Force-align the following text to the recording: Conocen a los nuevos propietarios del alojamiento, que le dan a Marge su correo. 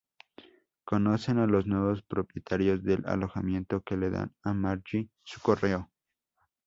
Conocen 0.83 1.37
a 1.37 1.45
los 1.45 1.67
nuevos 1.67 2.01
propietarios 2.01 2.81
del 2.83 3.05
alojamiento, 3.05 3.81
que 3.81 3.97
le 3.97 4.09
dan 4.09 4.33
a 4.41 4.51
Marge 4.51 5.11
su 5.23 5.39
correo. 5.41 5.91